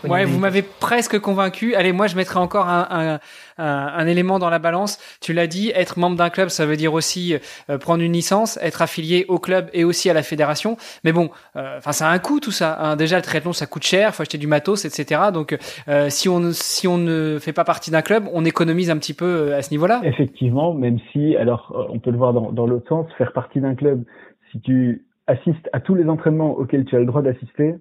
Ouais, 0.04 0.26
vous 0.26 0.38
m'avez 0.40 0.62
presque 0.62 1.20
convaincu. 1.20 1.76
Allez, 1.76 1.92
moi, 1.92 2.08
je 2.08 2.16
mettrai 2.16 2.40
encore 2.40 2.68
un, 2.68 2.88
un, 2.90 3.20
un, 3.58 3.66
un 3.66 4.08
élément 4.08 4.40
dans 4.40 4.50
la 4.50 4.60
balance. 4.60 5.00
Tu 5.22 5.34
l'as 5.34 5.48
dit, 5.48 5.72
être 5.74 5.98
membre 5.98 6.16
d'un 6.16 6.30
club, 6.30 6.50
ça 6.50 6.66
veut 6.66 6.78
dire 6.78 6.94
aussi 6.94 7.36
euh, 7.70 7.78
prendre 7.78 8.04
une 8.04 8.14
licence, 8.14 8.60
être 8.62 8.82
affilié 8.82 9.26
au 9.28 9.40
club 9.40 9.70
et 9.74 9.84
aussi 9.84 10.10
à 10.10 10.14
la 10.14 10.24
fédération. 10.24 10.78
Mais 11.04 11.12
bon, 11.12 11.30
euh, 11.56 11.78
enfin, 11.78 11.92
ça 11.92 12.08
a 12.08 12.12
un 12.12 12.20
coût 12.20 12.40
tout 12.40 12.52
ça. 12.52 12.78
Hein. 12.80 12.96
Déjà, 12.96 13.16
le 13.18 13.22
triathlon, 13.22 13.54
ça 13.54 13.66
coûte 13.66 13.84
cher, 13.84 14.14
faut 14.14 14.22
acheter 14.22 14.38
du 14.38 14.48
matos, 14.48 14.86
etc. 14.86 15.22
Donc, 15.34 15.58
euh, 15.88 16.10
si 16.10 16.30
on 16.30 16.52
si 16.54 16.88
on 16.88 16.98
ne 16.98 17.27
fait 17.40 17.54
pas 17.54 17.64
partie 17.64 17.92
d'un 17.92 18.02
club, 18.02 18.26
on 18.34 18.46
économise 18.46 18.90
un 18.90 18.98
petit 18.98 19.14
peu 19.14 19.26
euh, 19.26 19.58
à 19.58 19.62
ce 19.62 19.72
niveau-là. 19.72 20.02
Effectivement, 20.04 20.74
même 20.74 20.98
si, 21.12 21.36
alors, 21.36 21.74
euh, 21.76 21.94
on 21.94 22.00
peut 22.00 22.12
le 22.12 22.18
voir 22.18 22.34
dans, 22.34 22.68
l'autre 22.68 22.88
sens, 22.88 23.08
faire 23.18 23.34
partie 23.34 23.60
d'un 23.62 23.76
club, 23.76 24.04
si 24.52 24.60
tu 24.62 25.06
assistes 25.28 25.70
à 25.74 25.80
tous 25.80 25.96
les 25.96 26.08
entraînements 26.08 26.54
auxquels 26.54 26.86
tu 26.86 26.96
as 26.96 27.00
le 27.00 27.06
droit 27.06 27.22
d'assister, 27.22 27.76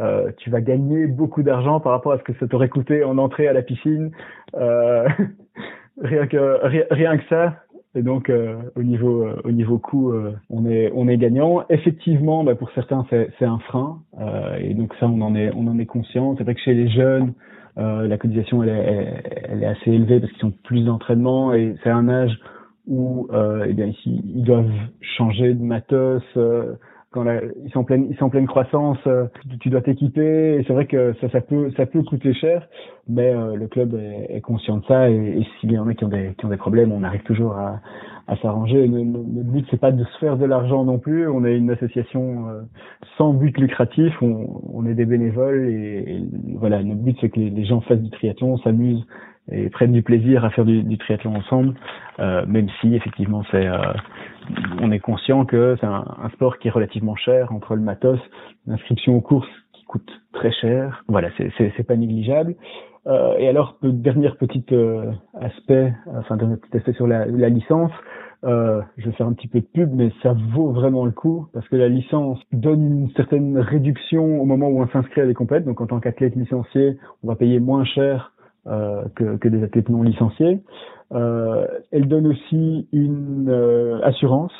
euh, 0.00 0.30
tu 0.38 0.50
vas 0.50 0.60
gagner 0.60 1.06
beaucoup 1.06 1.42
d'argent 1.42 1.80
par 1.80 1.92
rapport 1.92 2.12
à 2.12 2.18
ce 2.18 2.22
que 2.22 2.32
ça 2.40 2.46
t'aurait 2.46 2.68
coûté 2.68 3.04
en 3.04 3.18
entrée 3.18 3.48
à 3.48 3.52
la 3.52 3.62
piscine. 3.62 4.10
Rien 6.00 6.26
que 6.26 6.94
rien, 6.94 7.18
que 7.18 7.24
ça. 7.28 7.56
Et 7.94 8.00
donc 8.00 8.32
au 8.74 8.82
niveau 8.82 9.26
au 9.44 9.50
niveau 9.52 9.78
coût, 9.78 10.10
on 10.48 10.64
est 10.64 10.90
on 10.94 11.06
est 11.06 11.18
gagnant. 11.18 11.64
Effectivement, 11.68 12.42
bah, 12.42 12.54
pour 12.54 12.70
certains 12.70 13.04
c'est 13.10 13.28
c'est 13.38 13.44
un 13.44 13.58
frein. 13.58 14.00
et 14.58 14.72
donc 14.72 14.94
ça 14.98 15.06
on 15.06 15.20
en 15.20 15.36
est 15.36 15.52
on 15.54 15.68
en 15.68 15.78
est 15.78 15.84
conscient. 15.84 16.34
C'est 16.38 16.44
vrai 16.44 16.54
que 16.54 16.62
chez 16.62 16.72
les 16.72 16.88
jeunes, 16.88 17.34
la 17.76 18.18
cotisation 18.18 18.62
elle 18.62 18.68
est 18.70 19.46
elle 19.48 19.62
est 19.62 19.66
assez 19.66 19.90
élevée 19.90 20.20
parce 20.20 20.32
qu'ils 20.32 20.46
ont 20.46 20.54
plus 20.64 20.84
d'entraînement 20.84 21.54
et 21.54 21.74
c'est 21.82 21.90
un 21.90 22.08
âge 22.08 22.38
où 22.86 23.28
eh 23.66 23.72
bien 23.72 23.86
ici 23.86 24.22
ils 24.24 24.42
doivent 24.42 24.70
changer 25.00 25.54
de 25.54 25.62
matos 25.62 26.22
quand 27.12 27.22
la, 27.24 27.40
ils 27.64 27.70
sont 27.72 27.80
en 27.80 27.84
pleine 27.84 28.06
ils 28.10 28.16
sont 28.16 28.24
en 28.24 28.30
pleine 28.30 28.46
croissance 28.46 28.98
euh, 29.06 29.26
tu, 29.60 29.70
dois 29.70 29.82
t'équiper. 29.82 30.56
Et 30.56 30.64
c'est 30.66 30.72
vrai 30.72 30.86
que 30.86 31.14
ça 31.20 31.28
ça 31.30 31.40
peut 31.40 31.70
ça 31.76 31.86
peut 31.86 32.02
coûter 32.02 32.34
cher 32.34 32.66
mais 33.08 33.34
euh, 33.34 33.54
le 33.54 33.66
club 33.68 33.94
est, 33.94 34.36
est, 34.36 34.40
conscient 34.40 34.78
de 34.78 34.84
ça. 34.86 35.10
Et, 35.10 35.14
et 35.14 35.46
s'il 35.60 35.72
y 35.72 35.78
en 35.78 35.86
a 35.88 35.94
qui 35.94 36.04
ont 36.04 36.08
des 36.08 36.34
qui 36.38 36.46
ont 36.46 36.48
des 36.48 36.56
problèmes 36.56 36.90
on 36.92 37.02
arrive 37.02 37.22
toujours 37.22 37.52
à, 37.52 37.80
à 38.26 38.36
s'arranger. 38.36 38.88
Notre 38.88 39.50
but 39.50 39.66
c'est 39.70 39.80
pas 39.80 39.92
de 39.92 40.02
se 40.02 40.18
faire 40.18 40.36
de 40.36 40.44
l'argent 40.46 40.84
non 40.84 40.98
plus. 40.98 41.28
On 41.28 41.44
est 41.44 41.56
une 41.56 41.70
association 41.70 42.48
euh, 42.48 42.62
sans 43.18 43.32
but 43.34 43.56
lucratif. 43.58 44.12
On, 44.22 44.62
on 44.72 44.86
est 44.86 44.94
des 44.94 45.06
bénévoles. 45.06 45.68
Et, 45.68 46.16
et 46.16 46.22
voilà 46.56 46.82
notre 46.82 47.02
but 47.02 47.16
c'est 47.20 47.28
que 47.28 47.38
les, 47.38 47.50
les, 47.50 47.64
gens 47.64 47.80
fassent 47.82 48.00
du 48.00 48.10
triathlon 48.10 48.56
s'amusent 48.58 49.06
et 49.50 49.68
prennent 49.70 49.92
du 49.92 50.02
plaisir 50.02 50.44
à 50.44 50.50
faire 50.50 50.64
du, 50.64 50.82
du 50.82 50.98
triathlon 50.98 51.34
ensemble 51.34 51.74
euh, 52.20 52.44
même 52.46 52.68
si 52.80 52.94
effectivement 52.94 53.42
c'est 53.50 53.66
euh, 53.66 53.78
on 54.80 54.90
est 54.92 54.98
conscient 54.98 55.44
que 55.44 55.76
c'est 55.80 55.86
un, 55.86 56.04
un, 56.22 56.28
sport 56.30 56.58
qui 56.58 56.68
est 56.68 56.70
relativement 56.70 57.16
cher 57.16 57.52
entre 57.52 57.74
le 57.74 57.80
matos, 57.80 58.20
l'inscription 58.66 59.16
aux 59.16 59.20
courses 59.20 59.48
qui 59.72 59.84
coûte 59.84 60.10
très 60.32 60.52
cher. 60.52 61.04
Voilà, 61.08 61.30
c'est 61.36 61.86
pas 61.86 61.96
négligeable. 61.96 62.54
Euh, 63.06 63.36
et 63.38 63.48
alors, 63.48 63.78
dernier 63.82 64.30
petit 64.38 64.64
euh, 64.72 65.10
aspect, 65.40 65.92
enfin 66.06 66.36
dernier 66.36 66.56
petit 66.56 66.76
aspect 66.76 66.92
sur 66.92 67.06
la, 67.06 67.26
la 67.26 67.48
licence. 67.48 67.92
Euh, 68.44 68.82
je 68.96 69.06
vais 69.08 69.12
faire 69.12 69.28
un 69.28 69.34
petit 69.34 69.46
peu 69.46 69.60
de 69.60 69.66
pub, 69.66 69.90
mais 69.94 70.10
ça 70.20 70.34
vaut 70.52 70.72
vraiment 70.72 71.04
le 71.04 71.12
coup 71.12 71.46
parce 71.52 71.68
que 71.68 71.76
la 71.76 71.88
licence 71.88 72.40
donne 72.52 72.84
une 72.84 73.10
certaine 73.12 73.56
réduction 73.56 74.40
au 74.40 74.44
moment 74.44 74.66
où 74.66 74.82
on 74.82 74.88
s'inscrit 74.88 75.20
à 75.20 75.26
des 75.26 75.34
compètes. 75.34 75.64
Donc, 75.64 75.80
en 75.80 75.86
tant 75.86 76.00
qu'athlète 76.00 76.34
licencié, 76.34 76.98
on 77.22 77.28
va 77.28 77.36
payer 77.36 77.60
moins 77.60 77.84
cher 77.84 78.31
que, 78.66 79.36
que, 79.36 79.48
des 79.48 79.62
athlètes 79.62 79.88
non 79.88 80.02
licenciés. 80.02 80.62
Euh, 81.14 81.66
elle 81.90 82.08
donne 82.08 82.26
aussi 82.26 82.88
une 82.92 83.48
euh, 83.50 84.00
assurance 84.02 84.52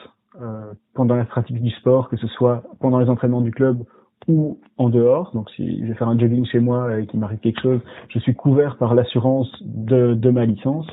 pendant 0.94 1.14
la 1.14 1.26
pratique 1.26 1.60
du 1.62 1.70
sport, 1.72 2.08
que 2.08 2.16
ce 2.16 2.26
soit 2.26 2.62
pendant 2.80 2.98
les 2.98 3.10
entraînements 3.10 3.42
du 3.42 3.50
club 3.50 3.84
ou 4.28 4.58
en 4.78 4.88
dehors. 4.88 5.30
Donc 5.34 5.50
si 5.50 5.80
je 5.82 5.86
vais 5.86 5.94
faire 5.94 6.08
un 6.08 6.18
jogging 6.18 6.46
chez 6.46 6.58
moi 6.58 6.98
et 6.98 7.06
qu'il 7.06 7.20
m'arrive 7.20 7.38
quelque 7.38 7.60
chose, 7.60 7.80
je 8.08 8.18
suis 8.18 8.34
couvert 8.34 8.78
par 8.78 8.94
l'assurance 8.94 9.52
de, 9.62 10.14
de 10.14 10.30
ma 10.30 10.46
licence. 10.46 10.86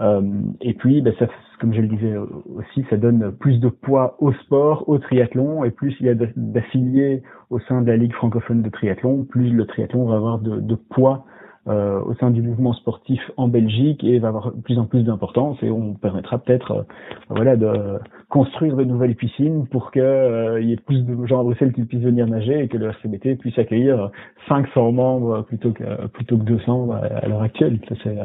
Euh, 0.00 0.20
et 0.60 0.74
puis, 0.74 1.00
ben, 1.00 1.14
ça, 1.18 1.26
comme 1.60 1.72
je 1.72 1.80
le 1.80 1.88
disais 1.88 2.14
aussi, 2.54 2.84
ça 2.90 2.98
donne 2.98 3.32
plus 3.32 3.58
de 3.58 3.68
poids 3.68 4.16
au 4.20 4.32
sport, 4.32 4.86
au 4.86 4.98
triathlon, 4.98 5.64
et 5.64 5.70
plus 5.70 5.96
il 6.00 6.06
y 6.06 6.10
a 6.10 6.14
d'affiliés 6.36 7.22
au 7.48 7.58
sein 7.60 7.80
de 7.80 7.86
la 7.86 7.96
Ligue 7.96 8.12
francophone 8.12 8.62
de 8.62 8.68
triathlon, 8.68 9.24
plus 9.24 9.50
le 9.50 9.66
triathlon 9.66 10.06
va 10.06 10.16
avoir 10.16 10.38
de, 10.40 10.60
de 10.60 10.74
poids 10.74 11.24
euh, 11.68 12.00
au 12.00 12.14
sein 12.14 12.30
du 12.30 12.40
mouvement 12.40 12.72
sportif 12.72 13.20
en 13.36 13.48
Belgique 13.48 14.02
et 14.02 14.18
va 14.18 14.28
avoir 14.28 14.52
de 14.52 14.60
plus 14.60 14.78
en 14.78 14.86
plus 14.86 15.02
d'importance 15.02 15.58
et 15.62 15.70
on 15.70 15.94
permettra 15.94 16.38
peut-être 16.38 16.70
euh, 16.72 16.82
voilà 17.28 17.56
de 17.56 17.98
construire 18.28 18.76
de 18.76 18.84
nouvelles 18.84 19.14
piscines 19.14 19.66
pour 19.66 19.90
que 19.90 20.00
euh, 20.00 20.60
il 20.60 20.68
y 20.68 20.72
ait 20.72 20.76
plus 20.76 21.02
de 21.02 21.26
gens 21.26 21.40
à 21.40 21.42
Bruxelles 21.42 21.72
qui 21.72 21.82
puissent 21.84 22.02
venir 22.02 22.26
nager 22.26 22.64
et 22.64 22.68
que 22.68 22.76
le 22.76 22.86
RCBT 22.88 23.38
puisse 23.38 23.58
accueillir 23.58 24.10
500 24.48 24.92
membres 24.92 25.42
plutôt 25.42 25.72
que 25.72 26.06
plutôt 26.08 26.38
que 26.38 26.44
200 26.44 26.90
à, 26.90 27.28
l'heure 27.28 27.42
actuelle. 27.42 27.78
Ça 27.88 27.94
c'est 28.02 28.16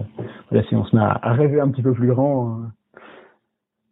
voilà 0.49 0.65
si 0.67 0.75
on 0.75 0.85
se 0.85 0.95
met 0.95 1.01
à, 1.01 1.33
rêver 1.33 1.59
un 1.59 1.69
petit 1.69 1.81
peu 1.81 1.93
plus 1.93 2.07
grand 2.07 2.59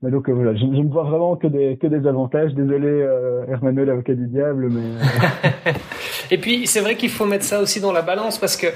mais 0.01 0.10
donc 0.10 0.27
euh, 0.29 0.34
voilà, 0.34 0.55
je, 0.55 0.65
ne 0.65 0.91
vois 0.91 1.03
vraiment 1.03 1.36
que 1.36 1.46
des, 1.46 1.77
que 1.77 1.86
des 1.86 2.08
avantages. 2.08 2.53
Désolé, 2.55 2.88
euh, 2.88 3.46
Hermano, 3.48 3.86
l'avocat 3.86 4.15
du 4.15 4.25
diable, 4.25 4.70
mais. 4.72 4.81
Euh, 4.81 5.74
et 6.31 6.39
puis 6.39 6.65
c'est 6.65 6.79
vrai 6.79 6.96
qu'il 6.96 7.12
faut 7.12 7.25
mettre 7.25 7.46
ça 7.46 7.60
aussi 7.60 7.79
dans 7.79 7.91
la 7.91 8.01
balance 8.01 8.39
parce 8.39 8.58
que, 8.58 8.67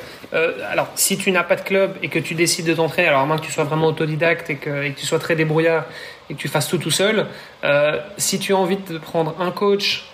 alors, 0.71 0.87
si 0.93 1.17
tu 1.17 1.31
n'as 1.31 1.43
pas 1.43 1.55
de 1.55 1.61
club 1.61 1.93
et 2.03 2.09
que 2.09 2.19
tu 2.19 2.35
décides 2.35 2.67
de 2.67 2.73
t'entraîner, 2.75 3.07
alors 3.07 3.21
à 3.21 3.25
moins 3.25 3.37
que 3.37 3.45
tu 3.45 3.51
sois 3.51 3.63
vraiment 3.63 3.87
autodidacte 3.87 4.51
et 4.51 4.57
que, 4.57 4.83
et 4.83 4.91
que 4.91 4.99
tu 4.99 5.05
sois 5.07 5.19
très 5.19 5.35
débrouillard 5.35 5.85
et 6.29 6.35
que 6.35 6.39
tu 6.39 6.47
fasses 6.47 6.67
tout 6.67 6.77
tout 6.77 6.91
seul, 6.91 7.25
si 8.17 8.37
tu 8.37 8.53
as 8.53 8.57
envie 8.57 8.77
de 8.77 8.97
prendre 8.99 9.35
un 9.39 9.51
coach 9.51 10.11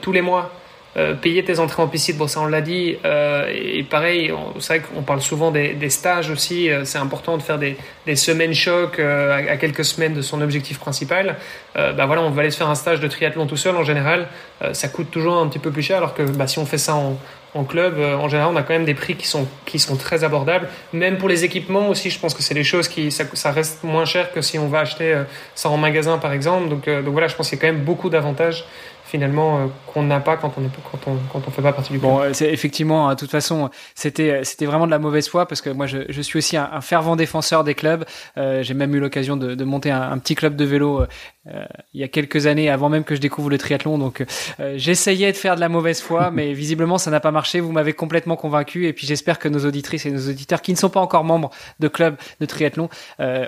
tous 0.00 0.12
les 0.12 0.22
mois 0.22 0.50
euh, 0.96 1.14
payer 1.14 1.44
tes 1.44 1.60
entrées 1.60 1.82
en 1.82 1.86
piscine, 1.86 2.16
bon 2.16 2.26
ça 2.26 2.40
on 2.40 2.46
l'a 2.46 2.60
dit, 2.60 2.96
euh, 3.04 3.48
et 3.54 3.84
pareil, 3.84 4.32
c'est 4.58 4.78
vrai 4.78 4.88
qu'on 4.88 5.02
parle 5.02 5.20
souvent 5.20 5.52
des, 5.52 5.88
stages 5.88 6.30
aussi, 6.30 6.68
euh, 6.68 6.84
c'est 6.84 6.98
important 6.98 7.36
de 7.36 7.42
faire 7.42 7.58
des, 7.58 7.76
semaines 8.16 8.54
choc 8.54 8.98
à, 8.98 9.56
quelques 9.56 9.84
semaines 9.84 10.14
de 10.14 10.22
son 10.22 10.40
objectif 10.42 10.80
principal. 10.80 11.36
bah 11.76 12.06
voilà, 12.06 12.22
on 12.22 12.30
va 12.30 12.40
aller 12.40 12.50
se 12.50 12.56
faire 12.56 12.68
un 12.68 12.74
stage 12.74 12.98
de 12.98 13.06
triathlon 13.06 13.46
tout 13.46 13.56
seul 13.56 13.76
en 13.76 13.84
général, 13.84 14.26
ça 14.72 14.88
coûte 14.88 15.12
toujours 15.12 15.36
un 15.36 15.46
petit 15.46 15.60
peu 15.60 15.70
plus 15.70 15.82
cher, 15.82 15.98
alors 15.98 16.12
que 16.12 16.22
bah, 16.22 16.48
si 16.48 16.58
on 16.58 16.66
fait 16.66 16.76
ça 16.76 16.96
en, 16.96 17.16
en 17.54 17.62
club, 17.62 18.00
en 18.00 18.28
général, 18.28 18.52
on 18.52 18.56
a 18.56 18.62
quand 18.62 18.72
même 18.72 18.84
des 18.84 18.94
prix 18.94 19.14
qui 19.14 19.28
sont, 19.28 19.46
qui 19.64 19.78
sont 19.78 19.96
très 19.96 20.24
abordables. 20.24 20.68
Même 20.92 21.18
pour 21.18 21.28
les 21.28 21.44
équipements 21.44 21.88
aussi, 21.88 22.10
je 22.10 22.18
pense 22.18 22.34
que 22.34 22.42
c'est 22.42 22.54
des 22.54 22.64
choses 22.64 22.88
qui, 22.88 23.12
ça, 23.12 23.24
ça, 23.34 23.52
reste 23.52 23.84
moins 23.84 24.04
cher 24.04 24.32
que 24.32 24.40
si 24.40 24.58
on 24.58 24.66
va 24.66 24.80
acheter 24.80 25.22
ça 25.54 25.68
en 25.68 25.76
magasin, 25.76 26.18
par 26.18 26.32
exemple. 26.32 26.68
Donc, 26.68 26.88
donc 26.88 27.12
voilà, 27.12 27.28
je 27.28 27.36
pense 27.36 27.48
qu'il 27.48 27.58
y 27.58 27.60
a 27.60 27.62
quand 27.62 27.72
même 27.72 27.84
beaucoup 27.84 28.10
d'avantages 28.10 28.64
finalement 29.10 29.58
euh, 29.58 29.66
qu'on 29.92 30.02
n'a 30.02 30.20
pas 30.20 30.36
quand 30.36 30.52
on 30.56 30.64
est 30.64 30.70
quand 30.90 31.10
on 31.10 31.16
quand 31.32 31.42
on 31.46 31.50
fait 31.50 31.62
pas 31.62 31.72
partie 31.72 31.92
du 31.92 31.98
club. 31.98 32.10
Bon, 32.10 32.22
c'est 32.32 32.50
effectivement, 32.50 33.08
hein, 33.08 33.14
de 33.14 33.18
toute 33.18 33.30
façon, 33.30 33.70
c'était 33.94 34.44
c'était 34.44 34.66
vraiment 34.66 34.86
de 34.86 34.90
la 34.90 34.98
mauvaise 34.98 35.28
foi 35.28 35.46
parce 35.46 35.60
que 35.60 35.70
moi 35.70 35.86
je, 35.86 35.98
je 36.08 36.22
suis 36.22 36.38
aussi 36.38 36.56
un, 36.56 36.80
fervent 36.80 37.16
défenseur 37.16 37.64
des 37.64 37.74
clubs. 37.74 38.04
Euh, 38.36 38.62
J'ai 38.62 38.74
même 38.74 38.94
eu 38.94 39.00
l'occasion 39.00 39.36
de, 39.36 39.54
de, 39.54 39.64
monter 39.64 39.90
un, 39.90 40.12
un, 40.12 40.18
petit 40.18 40.34
club 40.34 40.54
de 40.54 40.64
vélo 40.64 41.06
euh, 41.46 41.64
il 41.94 42.00
y 42.00 42.04
a 42.04 42.08
quelques 42.08 42.46
années, 42.46 42.70
avant 42.70 42.88
même 42.88 43.04
que 43.04 43.14
je 43.14 43.20
découvre 43.20 43.50
le 43.50 43.58
triathlon. 43.58 43.98
Donc 43.98 44.24
euh, 44.60 44.74
j'essayais 44.76 45.32
de 45.32 45.36
faire 45.36 45.56
de 45.56 45.60
la 45.60 45.68
mauvaise 45.68 46.00
foi, 46.00 46.30
mais 46.32 46.52
visiblement 46.52 46.98
ça 46.98 47.10
n'a 47.10 47.20
pas 47.20 47.32
marché. 47.32 47.60
Vous 47.60 47.72
m'avez 47.72 47.92
complètement 47.92 48.36
convaincu 48.36 48.86
et 48.86 48.92
puis 48.92 49.06
j'espère 49.06 49.38
que 49.38 49.48
nos 49.48 49.64
auditrices 49.66 50.06
et 50.06 50.10
nos 50.10 50.28
auditeurs 50.28 50.62
qui 50.62 50.72
ne 50.72 50.76
sont 50.76 50.90
pas 50.90 51.00
encore 51.00 51.24
membres 51.24 51.50
de 51.80 51.88
club 51.88 52.16
de 52.40 52.46
triathlon 52.46 52.88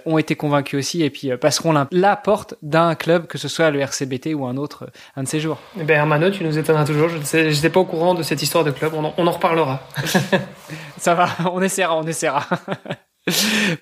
ont 0.07 0.19
été 0.19 0.35
convaincus 0.35 0.79
aussi 0.79 1.03
et 1.03 1.11
puis 1.11 1.31
passeront 1.37 1.73
la, 1.73 1.87
la 1.91 2.17
porte 2.17 2.55
d'un 2.63 2.95
club, 2.95 3.27
que 3.27 3.39
ce 3.39 3.49
soit 3.49 3.71
le 3.71 3.81
RCBT 3.81 4.35
ou 4.35 4.47
un 4.47 4.57
autre, 4.57 4.91
un 5.17 5.23
de 5.23 5.29
ces 5.29 5.41
jours. 5.41 5.52
Eh 5.79 5.85
ben 5.85 5.97
Hermano, 5.97 6.31
tu 6.31 6.45
nous 6.45 6.59
étonneras 6.59 6.85
toujours. 6.85 7.09
Je 7.09 7.39
n'étais 7.39 7.71
pas 7.71 7.81
au 7.81 7.85
courant 7.85 8.15
de 8.15 8.23
cette 8.23 8.43
histoire 8.43 8.65
de 8.65 8.71
club. 8.71 8.93
On 8.95 9.05
en, 9.05 9.15
on 9.17 9.27
en 9.27 9.31
reparlera. 9.31 9.81
Ça 10.99 11.15
va, 11.15 11.29
on 11.53 11.61
essaiera, 11.63 11.97
on 11.97 12.07
essaiera. 12.07 12.47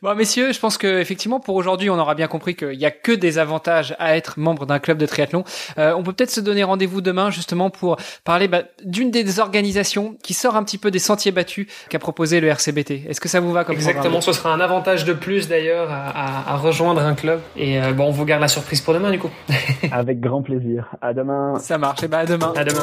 Bon, 0.02 0.14
messieurs, 0.14 0.52
je 0.52 0.60
pense 0.60 0.76
que 0.76 1.00
effectivement 1.00 1.40
pour 1.40 1.54
aujourd'hui, 1.54 1.88
on 1.88 1.98
aura 1.98 2.14
bien 2.14 2.28
compris 2.28 2.54
qu'il 2.54 2.76
n'y 2.76 2.84
a 2.84 2.90
que 2.90 3.12
des 3.12 3.38
avantages 3.38 3.96
à 3.98 4.16
être 4.16 4.38
membre 4.38 4.66
d'un 4.66 4.78
club 4.78 4.98
de 4.98 5.06
triathlon. 5.06 5.44
Euh, 5.78 5.94
on 5.96 6.02
peut 6.02 6.12
peut-être 6.12 6.30
se 6.30 6.40
donner 6.40 6.62
rendez-vous 6.62 7.00
demain 7.00 7.30
justement 7.30 7.70
pour 7.70 7.96
parler 8.24 8.48
bah, 8.48 8.64
d'une 8.84 9.10
des 9.10 9.40
organisations 9.40 10.16
qui 10.22 10.34
sort 10.34 10.56
un 10.56 10.62
petit 10.62 10.76
peu 10.76 10.90
des 10.90 10.98
sentiers 10.98 11.32
battus 11.32 11.66
qu'a 11.88 11.98
proposé 11.98 12.40
le 12.40 12.48
RCBT. 12.48 13.06
Est-ce 13.08 13.20
que 13.20 13.28
ça 13.28 13.40
vous 13.40 13.52
va 13.52 13.64
comme 13.64 13.76
Exactement, 13.76 14.20
ce 14.20 14.32
sera 14.32 14.52
un 14.52 14.60
avantage 14.60 15.04
de 15.06 15.14
plus 15.14 15.48
d'ailleurs 15.48 15.90
à, 15.90 16.52
à, 16.52 16.56
rejoindre 16.56 17.00
un 17.00 17.14
club. 17.14 17.40
Et 17.56 17.80
euh, 17.80 17.92
bon, 17.92 18.08
on 18.08 18.10
vous 18.10 18.26
garde 18.26 18.42
la 18.42 18.48
surprise 18.48 18.82
pour 18.82 18.92
demain 18.92 19.10
du 19.10 19.18
coup. 19.18 19.30
Avec 19.90 20.20
grand 20.20 20.42
plaisir. 20.42 20.90
À 21.00 21.14
demain. 21.14 21.54
Ça 21.58 21.78
marche. 21.78 22.02
Et 22.02 22.08
bah 22.08 22.18
à 22.18 22.26
demain. 22.26 22.52
À 22.56 22.64
demain 22.64 22.82